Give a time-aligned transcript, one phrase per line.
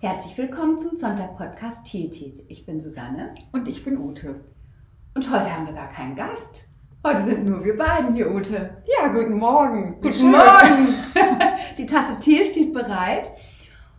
[0.00, 2.44] Herzlich willkommen zum Sonntag-Podcast Tietit.
[2.46, 3.34] Ich bin Susanne.
[3.50, 4.44] Und ich bin Ute.
[5.16, 6.68] Und heute haben wir gar keinen Gast.
[7.04, 8.76] Heute sind nur wir beiden hier, Ute.
[8.86, 9.96] Ja, guten Morgen.
[10.00, 10.30] Guten Schön.
[10.30, 10.94] Morgen.
[11.78, 13.32] Die Tasse Tee steht bereit.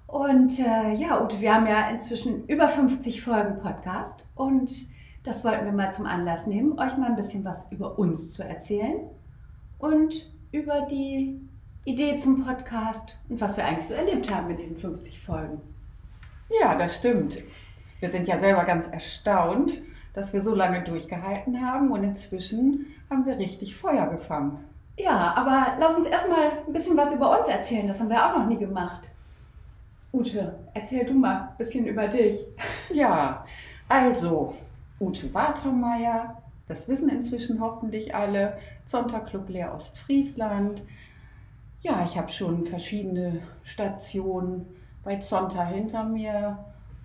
[0.07, 4.25] Und äh, ja, Ute, wir haben ja inzwischen über 50 Folgen Podcast.
[4.35, 4.71] Und
[5.25, 8.41] das wollten wir mal zum Anlass nehmen, euch mal ein bisschen was über uns zu
[8.41, 9.01] erzählen.
[9.79, 11.41] Und über die
[11.83, 15.59] Idee zum Podcast und was wir eigentlich so erlebt haben mit diesen 50 Folgen.
[16.49, 17.39] Ja, das stimmt.
[17.99, 19.81] Wir sind ja selber ganz erstaunt,
[20.13, 24.63] dass wir so lange durchgehalten haben und inzwischen haben wir richtig Feuer gefangen.
[24.97, 27.87] Ja, aber lass uns erstmal ein bisschen was über uns erzählen.
[27.87, 29.11] Das haben wir auch noch nie gemacht.
[30.11, 32.47] Ute, erzähl du mal ein bisschen über dich.
[32.91, 33.45] Ja,
[33.87, 34.55] also
[34.99, 40.83] Ute Watermeier, das wissen inzwischen hoffentlich alle, Zonta-Club Leer Ostfriesland.
[41.81, 44.65] Ja, ich habe schon verschiedene Stationen
[45.03, 46.57] bei Zonta hinter mir,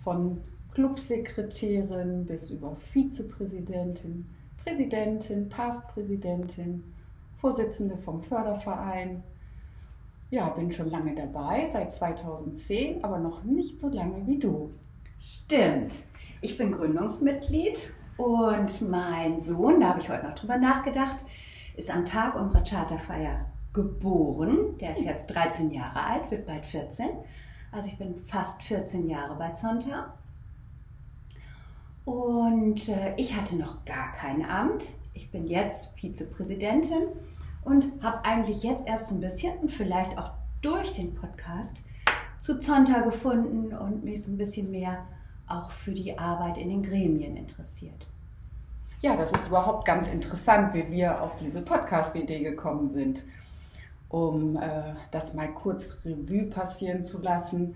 [0.03, 0.41] von
[0.73, 4.29] Clubsekretärin bis über Vizepräsidentin,
[4.63, 6.83] Präsidentin, Pastpräsidentin,
[7.37, 9.23] Vorsitzende vom Förderverein.
[10.29, 14.71] Ja, bin schon lange dabei, seit 2010, aber noch nicht so lange wie du.
[15.19, 15.95] Stimmt.
[16.41, 21.17] Ich bin Gründungsmitglied und mein Sohn, da habe ich heute noch drüber nachgedacht,
[21.75, 24.77] ist am Tag unserer Charterfeier geboren.
[24.79, 27.09] Der ist jetzt 13 Jahre alt, wird bald 14.
[27.75, 30.13] Also ich bin fast 14 Jahre bei Zonta.
[32.05, 34.85] Und äh, ich hatte noch gar kein Amt.
[35.13, 37.09] Ich bin jetzt Vizepräsidentin
[37.65, 40.31] und habe eigentlich jetzt erst so ein bisschen und vielleicht auch
[40.61, 41.75] durch den Podcast
[42.39, 44.99] zu Zonta gefunden und mich so ein bisschen mehr
[45.47, 48.07] auch für die Arbeit in den Gremien interessiert.
[49.01, 53.23] Ja, das ist überhaupt ganz interessant, wie wir auf diese Podcast-Idee gekommen sind
[54.15, 57.75] um äh, das mal kurz Revue passieren zu lassen.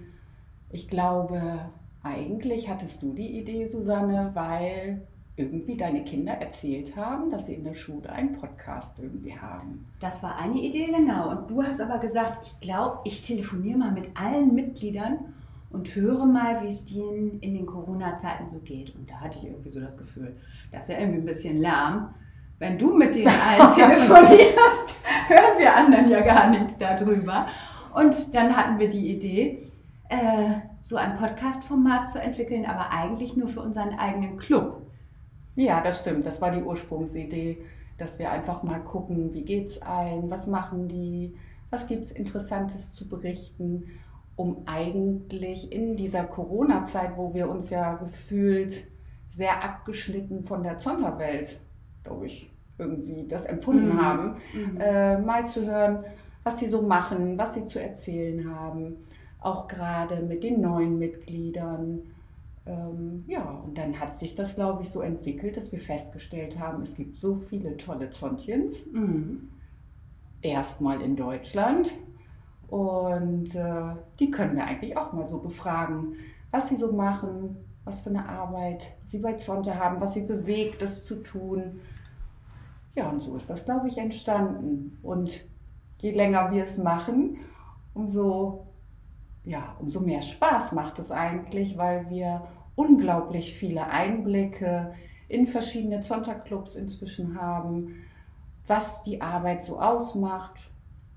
[0.71, 1.59] Ich glaube,
[2.01, 5.01] eigentlich hattest du die Idee, Susanne, weil
[5.35, 9.85] irgendwie deine Kinder erzählt haben, dass sie in der Schule einen Podcast irgendwie haben.
[9.99, 11.29] Das war eine Idee, genau.
[11.29, 15.33] Und du hast aber gesagt, ich glaube, ich telefoniere mal mit allen Mitgliedern
[15.71, 18.95] und höre mal, wie es denen in den Corona-Zeiten so geht.
[18.95, 20.37] Und da hatte ich irgendwie so das Gefühl,
[20.71, 22.13] da ist ja irgendwie ein bisschen Lärm
[22.59, 27.47] wenn du mit denen allen telefonierst, hören wir anderen ja gar nichts darüber.
[27.93, 29.71] Und dann hatten wir die Idee,
[30.09, 34.81] äh, so ein Podcast-Format zu entwickeln, aber eigentlich nur für unseren eigenen Club.
[35.55, 36.25] Ja, das stimmt.
[36.25, 37.57] Das war die Ursprungsidee,
[37.97, 41.35] dass wir einfach mal gucken, wie geht's ein, was machen die,
[41.69, 43.85] was gibt es Interessantes zu berichten,
[44.35, 48.85] um eigentlich in dieser Corona-Zeit, wo wir uns ja gefühlt
[49.29, 51.59] sehr abgeschnitten von der Zonderwelt
[52.09, 54.01] glaube ich, irgendwie das empfunden mhm.
[54.01, 54.77] haben, mhm.
[54.79, 56.03] Äh, mal zu hören,
[56.43, 58.97] was sie so machen, was sie zu erzählen haben,
[59.39, 62.01] auch gerade mit den neuen Mitgliedern.
[62.65, 66.81] Ähm, ja, und dann hat sich das, glaube ich, so entwickelt, dass wir festgestellt haben,
[66.81, 68.85] es gibt so viele tolle Zontchens.
[68.91, 69.49] Mhm.
[70.41, 71.93] Erstmal in Deutschland.
[72.69, 76.13] Und äh, die können wir eigentlich auch mal so befragen,
[76.51, 80.81] was sie so machen, was für eine Arbeit sie bei Zonte haben, was sie bewegt,
[80.81, 81.81] das zu tun.
[82.95, 84.97] Ja, und so ist das, glaube ich, entstanden.
[85.01, 85.41] Und
[85.99, 87.37] je länger wir es machen,
[87.93, 88.67] umso,
[89.43, 94.93] ja, umso mehr Spaß macht es eigentlich, weil wir unglaublich viele Einblicke
[95.27, 97.95] in verschiedene Zonta-Clubs inzwischen haben,
[98.65, 100.71] was die Arbeit so ausmacht,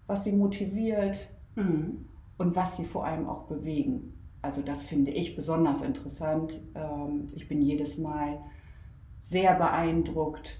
[0.06, 2.06] was sie motiviert mhm.
[2.38, 4.18] und was sie vor allem auch bewegen.
[4.42, 6.60] Also das finde ich besonders interessant.
[6.74, 8.40] Ähm, ich bin jedes Mal
[9.20, 10.58] sehr beeindruckt,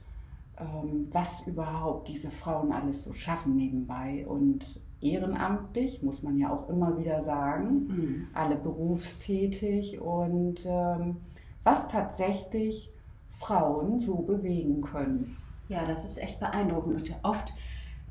[1.11, 4.27] was überhaupt diese Frauen alles so schaffen nebenbei.
[4.27, 4.65] Und
[5.01, 8.27] ehrenamtlich, muss man ja auch immer wieder sagen, mhm.
[8.35, 11.17] alle berufstätig und ähm,
[11.65, 12.91] was tatsächlich
[13.31, 15.37] Frauen so bewegen können.
[15.69, 16.97] Ja, das ist echt beeindruckend.
[16.97, 17.53] Und oft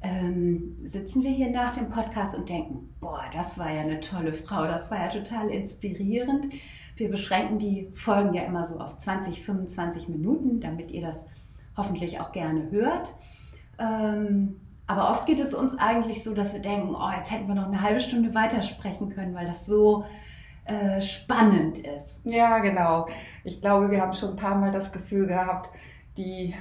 [0.02, 4.34] ähm, sitzen wir hier nach dem Podcast und denken, boah, das war ja eine tolle
[4.34, 6.48] Frau, das war ja total inspirierend.
[6.96, 11.28] Wir beschränken die Folgen ja immer so auf 20, 25 Minuten, damit ihr das
[11.78, 13.14] hoffentlich auch gerne hört.
[13.80, 17.56] Ähm, aber oft geht es uns eigentlich so, dass wir denken, oh, jetzt hätten wir
[17.56, 20.06] noch eine halbe Stunde weitersprechen können, weil das so
[20.66, 22.22] äh, spannend ist.
[22.26, 23.08] Ja, genau.
[23.44, 25.70] Ich glaube, wir haben schon ein paar Mal das Gefühl gehabt,
[26.18, 26.54] die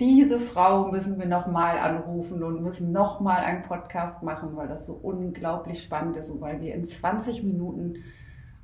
[0.00, 4.94] diese Frau müssen wir nochmal anrufen und müssen nochmal einen Podcast machen, weil das so
[4.94, 8.02] unglaublich spannend ist und weil wir in 20 Minuten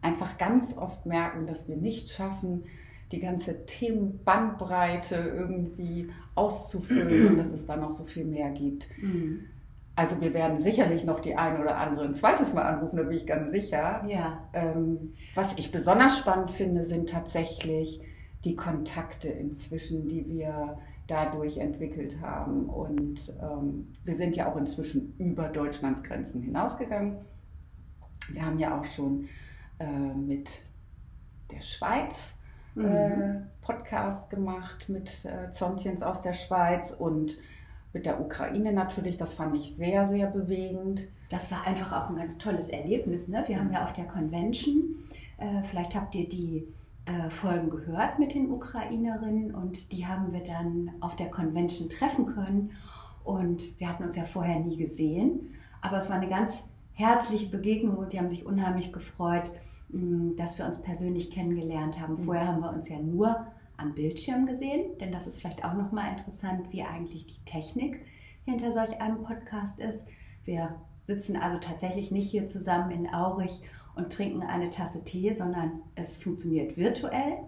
[0.03, 2.65] einfach ganz oft merken, dass wir nicht schaffen,
[3.13, 8.87] die ganze Themenbandbreite irgendwie auszufüllen und dass es da noch so viel mehr gibt.
[9.01, 9.47] Mhm.
[9.97, 13.17] Also wir werden sicherlich noch die eine oder andere ein zweites Mal anrufen, da bin
[13.17, 14.05] ich ganz sicher.
[14.09, 14.49] Ja.
[14.55, 18.01] Ähm, was ich besonders spannend finde, sind tatsächlich
[18.45, 22.67] die Kontakte inzwischen, die wir dadurch entwickelt haben.
[22.67, 27.19] Und ähm, wir sind ja auch inzwischen über Deutschlands Grenzen hinausgegangen.
[28.29, 29.29] Wir haben ja auch schon
[29.81, 30.61] äh, mit
[31.51, 32.33] der Schweiz
[32.75, 32.85] mhm.
[32.85, 37.37] äh, Podcast gemacht, mit äh, Zontiens aus der Schweiz und
[37.93, 39.17] mit der Ukraine natürlich.
[39.17, 41.07] Das fand ich sehr, sehr bewegend.
[41.29, 43.29] Das war einfach auch ein ganz tolles Erlebnis.
[43.29, 43.45] Ne?
[43.47, 44.97] Wir haben ja auf der Convention,
[45.39, 46.67] äh, vielleicht habt ihr die
[47.07, 52.27] äh, Folgen gehört mit den Ukrainerinnen und die haben wir dann auf der Convention treffen
[52.27, 52.73] können.
[53.25, 56.65] Und wir hatten uns ja vorher nie gesehen, aber es war eine ganz
[56.95, 59.51] herzliche Begegnung und die haben sich unheimlich gefreut,
[60.37, 62.15] dass wir uns persönlich kennengelernt haben.
[62.15, 62.25] Mhm.
[62.25, 63.47] Vorher haben wir uns ja nur
[63.77, 68.05] am Bildschirm gesehen, denn das ist vielleicht auch nochmal interessant, wie eigentlich die Technik
[68.45, 70.07] hinter solch einem Podcast ist.
[70.45, 73.63] Wir sitzen also tatsächlich nicht hier zusammen in Aurich
[73.95, 77.39] und trinken eine Tasse Tee, sondern es funktioniert virtuell.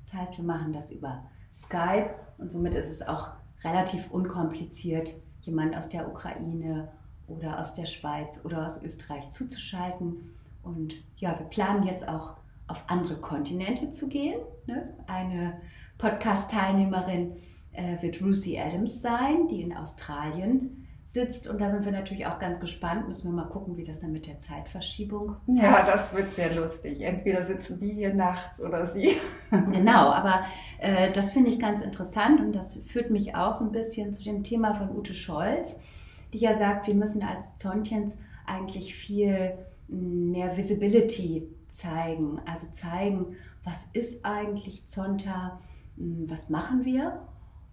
[0.00, 1.22] Das heißt, wir machen das über
[1.52, 3.30] Skype und somit ist es auch
[3.62, 6.88] relativ unkompliziert, jemanden aus der Ukraine
[7.28, 10.34] oder aus der Schweiz oder aus Österreich zuzuschalten.
[10.62, 12.36] Und ja, wir planen jetzt auch
[12.68, 14.40] auf andere Kontinente zu gehen.
[14.66, 14.94] Ne?
[15.06, 15.60] Eine
[15.98, 17.36] Podcast-Teilnehmerin
[17.72, 21.46] äh, wird Lucy Adams sein, die in Australien sitzt.
[21.46, 23.06] Und da sind wir natürlich auch ganz gespannt.
[23.06, 25.62] Müssen wir mal gucken, wie das dann mit der Zeitverschiebung passt.
[25.62, 27.02] Ja, das wird sehr lustig.
[27.02, 29.10] Entweder sitzen wir hier nachts oder Sie.
[29.50, 30.44] genau, aber
[30.78, 34.22] äh, das finde ich ganz interessant und das führt mich auch so ein bisschen zu
[34.22, 35.76] dem Thema von Ute Scholz,
[36.32, 38.16] die ja sagt, wir müssen als Zontjens
[38.46, 39.52] eigentlich viel
[39.92, 42.40] mehr Visibility zeigen.
[42.46, 45.60] Also zeigen, was ist eigentlich Zonta,
[45.96, 47.26] hm, was machen wir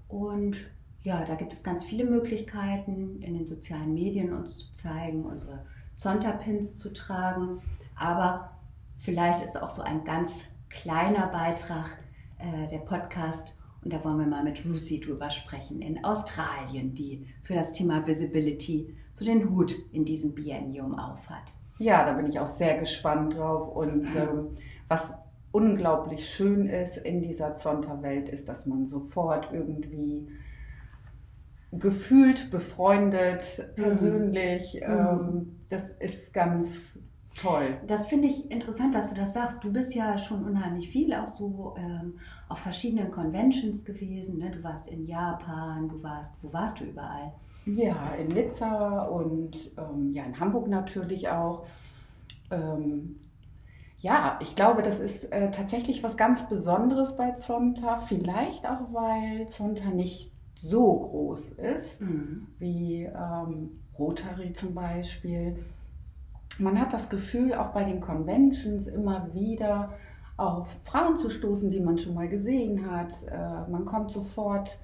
[0.08, 0.58] und
[1.04, 5.66] ja, da gibt es ganz viele Möglichkeiten, in den sozialen Medien uns zu zeigen, unsere
[5.96, 7.62] Zonta-Pins zu tragen.
[7.96, 8.52] Aber
[8.98, 11.98] vielleicht ist auch so ein ganz kleiner Beitrag
[12.38, 13.56] äh, der Podcast.
[13.82, 18.06] Und da wollen wir mal mit Lucy drüber sprechen in Australien, die für das Thema
[18.06, 21.54] Visibility so den Hut in diesem Biennium aufhat.
[21.80, 23.76] Ja, da bin ich auch sehr gespannt drauf.
[23.76, 24.50] Und ähm,
[24.88, 25.16] was
[25.52, 30.28] unglaublich schön ist in dieser Zonta-Welt, ist, dass man sofort irgendwie
[31.72, 33.82] gefühlt befreundet, mhm.
[33.82, 34.76] persönlich.
[34.76, 34.94] Mhm.
[34.94, 37.00] Ähm, das ist ganz
[37.40, 37.78] toll.
[37.88, 39.64] Das finde ich interessant, dass du das sagst.
[39.64, 44.40] Du bist ja schon unheimlich viel auch so ähm, auf verschiedenen Conventions gewesen.
[44.40, 44.52] Ne?
[44.52, 47.32] Du warst in Japan, du warst, wo warst du überall?
[47.76, 51.66] Ja, in Nizza und ähm, ja, in Hamburg natürlich auch.
[52.52, 53.20] Ähm,
[53.98, 57.98] ja, ich glaube, das ist äh, tatsächlich was ganz Besonderes bei Zonta.
[57.98, 62.48] Vielleicht auch, weil Zonta nicht so groß ist, mhm.
[62.60, 65.58] wie ähm, Rotary zum Beispiel.
[66.58, 69.94] Man hat das Gefühl, auch bei den Conventions immer wieder
[70.38, 73.14] auf Frauen zu stoßen, die man schon mal gesehen hat.
[73.30, 74.80] Äh, man kommt sofort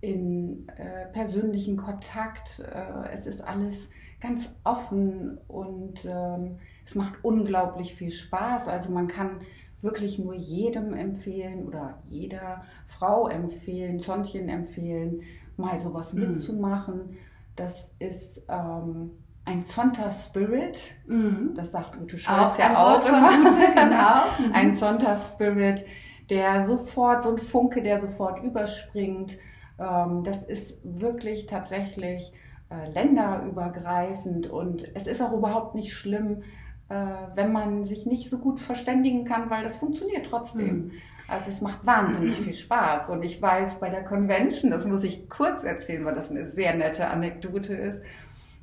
[0.00, 2.60] in äh, persönlichen Kontakt.
[2.60, 3.88] Äh, es ist alles
[4.20, 8.68] ganz offen und ähm, es macht unglaublich viel Spaß.
[8.68, 9.40] Also man kann
[9.82, 15.22] wirklich nur jedem empfehlen oder jeder Frau empfehlen, Zontchen empfehlen,
[15.56, 16.28] mal sowas mhm.
[16.28, 17.16] mitzumachen.
[17.56, 19.12] Das ist ähm,
[19.44, 21.52] ein Zonta-Spirit, mhm.
[21.54, 23.30] das sagt Ute Scholz ja auch immer.
[23.30, 24.52] Ute, genau.
[24.52, 25.84] ein Zonta-Spirit,
[26.28, 29.38] der sofort, so ein Funke, der sofort überspringt.
[29.80, 32.32] Ähm, das ist wirklich tatsächlich
[32.70, 36.42] äh, länderübergreifend und es ist auch überhaupt nicht schlimm,
[36.88, 36.94] äh,
[37.34, 40.66] wenn man sich nicht so gut verständigen kann, weil das funktioniert trotzdem.
[40.66, 40.92] Mhm.
[41.28, 43.08] Also es macht wahnsinnig viel Spaß.
[43.10, 46.74] Und ich weiß bei der Convention, das muss ich kurz erzählen, weil das eine sehr
[46.74, 48.02] nette Anekdote ist,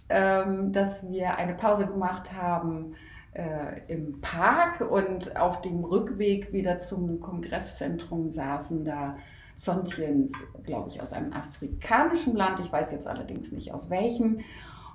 [0.09, 2.95] ähm, dass wir eine Pause gemacht haben
[3.33, 9.17] äh, im Park und auf dem Rückweg wieder zum Kongresszentrum saßen da
[9.57, 10.31] Sontiens,
[10.63, 12.59] glaube ich, aus einem afrikanischen Land.
[12.59, 14.39] Ich weiß jetzt allerdings nicht aus welchem.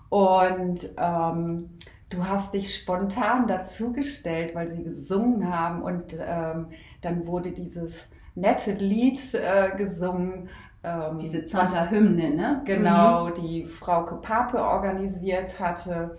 [0.09, 1.71] Und ähm,
[2.09, 6.69] du hast dich spontan dazugestellt, weil sie gesungen haben und ähm,
[7.01, 10.49] dann wurde dieses nette Lied äh, gesungen.
[10.85, 12.63] Ähm, Diese Zonta-Hymne, ne?
[12.65, 13.35] Genau, mhm.
[13.35, 16.17] die Frauke Pape organisiert hatte.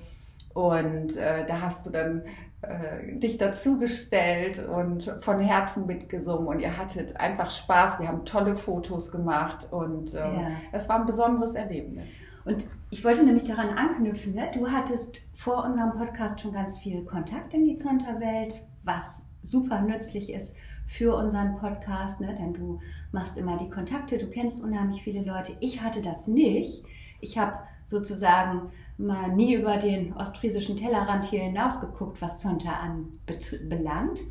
[0.53, 2.23] Und äh, da hast du dann
[2.63, 7.99] äh, dich dazugestellt und von Herzen mitgesungen und ihr hattet einfach Spaß.
[7.99, 10.47] Wir haben tolle Fotos gemacht und ähm, ja.
[10.71, 12.11] es war ein besonderes Erlebnis.
[12.45, 14.51] Und ich wollte nämlich daran anknüpfen, ne?
[14.53, 20.31] du hattest vor unserem Podcast schon ganz viel Kontakt in die Zonta-Welt, was super nützlich
[20.31, 20.55] ist
[20.87, 22.35] für unseren Podcast, ne?
[22.37, 22.79] denn du
[23.11, 25.55] machst immer die Kontakte, du kennst unheimlich viele Leute.
[25.59, 26.83] Ich hatte das nicht.
[27.21, 34.21] Ich habe sozusagen mal nie über den ostfriesischen Tellerrand hier hinausgeguckt, was Zonta anbelangt.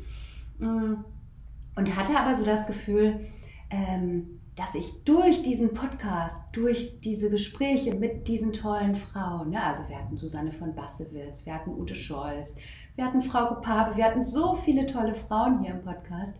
[0.59, 0.95] Mm.
[1.75, 3.19] Und hatte aber so das Gefühl,
[3.71, 9.81] ähm, dass ich durch diesen Podcast, durch diese Gespräche mit diesen tollen Frauen, ne, also
[9.87, 12.55] wir hatten Susanne von Bassewitz, wir hatten Ute Scholz,
[12.95, 16.35] wir hatten Frau Pape, wir hatten so viele tolle Frauen hier im Podcast,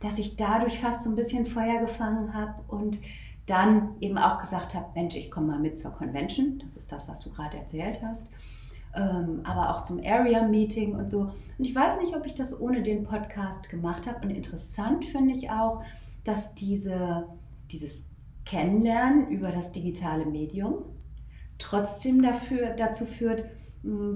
[0.00, 2.98] dass ich dadurch fast so ein bisschen Feuer gefangen habe und
[3.46, 7.08] dann eben auch gesagt habe, Mensch, ich komme mal mit zur Convention, das ist das,
[7.08, 8.28] was du gerade erzählt hast,
[8.94, 11.32] ähm, aber auch zum Area Meeting und so.
[11.58, 14.26] Und ich weiß nicht, ob ich das ohne den Podcast gemacht habe.
[14.26, 15.82] Und interessant finde ich auch,
[16.24, 17.26] dass diese,
[17.70, 18.04] dieses
[18.44, 20.84] Kennenlernen über das digitale Medium
[21.58, 23.44] trotzdem dafür, dazu führt,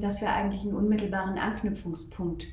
[0.00, 2.46] dass wir eigentlich einen unmittelbaren Anknüpfungspunkt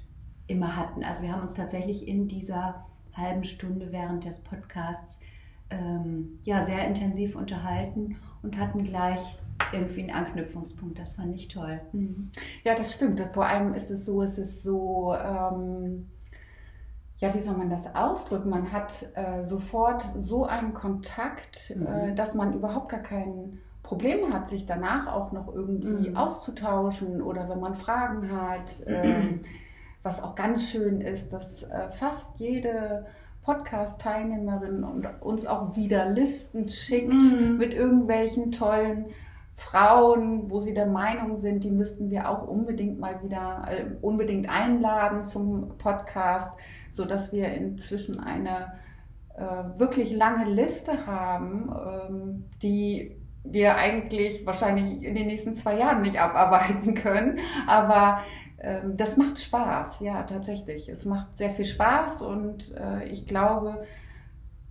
[0.47, 1.03] immer hatten.
[1.03, 5.19] Also wir haben uns tatsächlich in dieser halben Stunde während des Podcasts
[5.79, 9.37] ähm, ja, sehr intensiv unterhalten und hatten gleich
[9.71, 10.99] irgendwie einen Anknüpfungspunkt.
[10.99, 11.81] Das fand ich toll.
[11.91, 12.29] Mhm.
[12.63, 13.19] Ja, das stimmt.
[13.33, 16.09] Vor allem ist es so, es ist so, ähm,
[17.17, 18.49] ja, wie soll man das ausdrücken?
[18.49, 21.87] Man hat äh, sofort so einen Kontakt, mhm.
[21.87, 26.17] äh, dass man überhaupt gar kein Problem hat, sich danach auch noch irgendwie mhm.
[26.17, 28.83] auszutauschen oder wenn man Fragen hat.
[28.87, 29.39] Äh,
[30.03, 33.05] was auch ganz schön ist, dass äh, fast jede
[33.43, 34.85] Podcast-Teilnehmerin
[35.19, 37.57] uns auch wieder Listen schickt mhm.
[37.57, 39.07] mit irgendwelchen tollen
[39.55, 44.49] Frauen, wo sie der Meinung sind, die müssten wir auch unbedingt mal wieder äh, unbedingt
[44.49, 46.57] einladen zum Podcast,
[46.89, 48.73] so dass wir inzwischen eine
[49.35, 56.01] äh, wirklich lange Liste haben, ähm, die wir eigentlich wahrscheinlich in den nächsten zwei Jahren
[56.01, 58.21] nicht abarbeiten können, aber
[58.95, 60.87] das macht Spaß, ja, tatsächlich.
[60.87, 63.83] Es macht sehr viel Spaß und äh, ich glaube,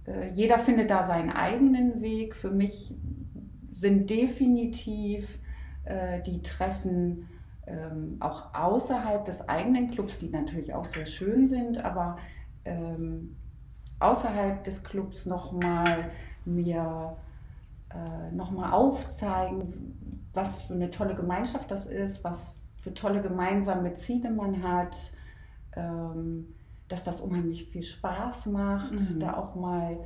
[0.06, 2.34] äh, jeder findet da seinen eigenen Weg.
[2.34, 2.94] Für mich
[3.70, 5.38] sind definitiv
[5.84, 7.28] äh, die Treffen
[7.66, 12.16] ähm, auch außerhalb des eigenen Clubs, die natürlich auch sehr schön sind, aber
[12.64, 13.36] ähm,
[14.00, 16.10] außerhalb des Clubs nochmal
[16.44, 17.16] mir
[17.90, 24.30] äh, nochmal aufzeigen, was für eine tolle Gemeinschaft das ist, was für tolle gemeinsame Ziele
[24.30, 25.12] man hat,
[25.76, 26.48] ähm,
[26.88, 29.20] dass das unheimlich viel Spaß macht, mhm.
[29.20, 29.98] da auch mal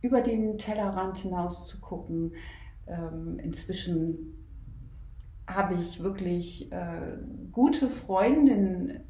[0.00, 2.32] über den Tellerrand hinaus zu gucken.
[2.86, 4.34] Ähm, inzwischen
[5.46, 7.18] habe ich wirklich äh,
[7.52, 9.00] gute Freundinnen,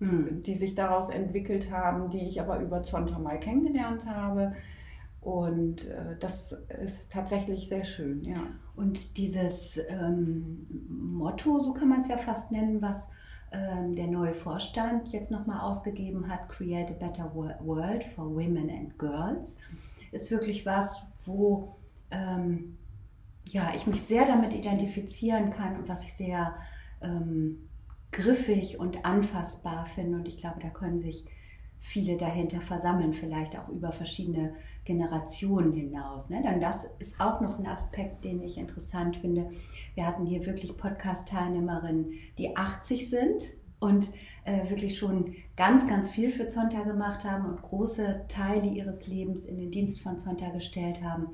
[0.00, 0.42] mhm.
[0.42, 4.54] die sich daraus entwickelt haben, die ich aber über Zonta mal kennengelernt habe.
[5.22, 6.52] Und äh, das
[6.82, 8.42] ist tatsächlich sehr schön, ja.
[8.74, 13.08] Und dieses ähm, Motto, so kann man es ja fast nennen, was
[13.52, 18.98] ähm, der neue Vorstand jetzt nochmal ausgegeben hat, Create a Better World for Women and
[18.98, 19.58] Girls,
[20.10, 21.76] ist wirklich was, wo
[22.10, 22.76] ähm,
[23.44, 26.56] ja, ich mich sehr damit identifizieren kann und was ich sehr
[27.00, 27.68] ähm,
[28.10, 30.18] griffig und anfassbar finde.
[30.18, 31.24] Und ich glaube, da können sich
[31.82, 36.30] viele dahinter versammeln, vielleicht auch über verschiedene Generationen hinaus.
[36.30, 36.40] Ne?
[36.42, 39.50] Denn das ist auch noch ein Aspekt, den ich interessant finde.
[39.94, 43.42] Wir hatten hier wirklich Podcast-Teilnehmerinnen, die 80 sind
[43.80, 44.08] und
[44.44, 49.44] äh, wirklich schon ganz, ganz viel für Zonta gemacht haben und große Teile ihres Lebens
[49.44, 51.28] in den Dienst von Zonta gestellt haben.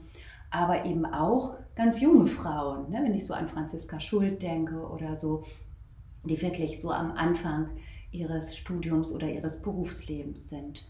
[0.51, 3.01] Aber eben auch ganz junge Frauen, ne?
[3.03, 5.45] wenn ich so an Franziska Schuld denke oder so,
[6.25, 7.69] die wirklich so am Anfang
[8.11, 10.85] ihres Studiums oder ihres Berufslebens sind.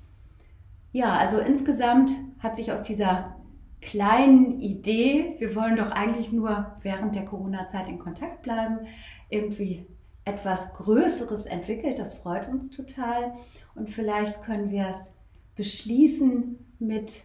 [0.92, 3.36] Ja, also insgesamt hat sich aus dieser
[3.80, 8.80] kleinen Idee, wir wollen doch eigentlich nur während der Corona-Zeit in Kontakt bleiben,
[9.28, 9.86] irgendwie
[10.24, 11.98] etwas Größeres entwickelt.
[11.98, 13.34] Das freut uns total.
[13.74, 15.14] Und vielleicht können wir es
[15.54, 17.24] beschließen mit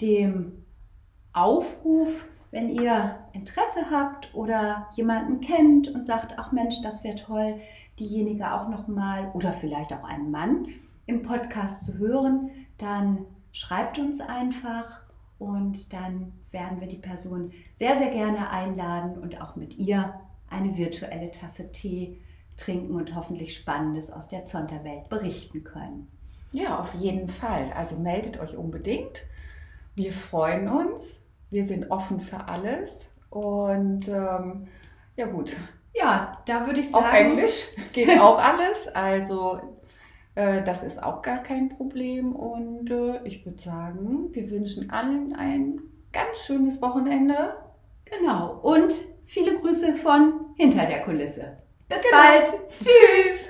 [0.00, 0.64] dem
[1.32, 7.60] Aufruf, wenn ihr Interesse habt oder jemanden kennt und sagt, ach Mensch, das wäre toll,
[7.98, 10.68] diejenige auch noch mal oder vielleicht auch einen Mann
[11.06, 15.02] im Podcast zu hören, dann schreibt uns einfach
[15.38, 20.14] und dann werden wir die Person sehr, sehr gerne einladen und auch mit ihr
[20.50, 22.18] eine virtuelle Tasse Tee
[22.56, 26.08] trinken und hoffentlich Spannendes aus der Zonterwelt berichten können.
[26.52, 27.72] Ja, auf jeden Fall.
[27.74, 29.22] Also meldet euch unbedingt.
[29.94, 31.20] Wir freuen uns.
[31.50, 33.06] Wir sind offen für alles.
[33.30, 34.66] Und ähm,
[35.16, 35.56] ja gut.
[35.98, 37.04] Ja, da würde ich sagen.
[37.04, 38.88] Auf Englisch geht auch alles.
[38.88, 39.60] Also
[40.34, 42.34] äh, das ist auch gar kein Problem.
[42.34, 45.80] Und äh, ich würde sagen, wir wünschen allen ein
[46.12, 47.56] ganz schönes Wochenende.
[48.04, 48.58] Genau.
[48.62, 48.94] Und
[49.26, 51.58] viele Grüße von hinter der Kulisse.
[51.88, 52.16] Bis genau.
[52.16, 52.52] bald.
[52.78, 53.48] Tschüss.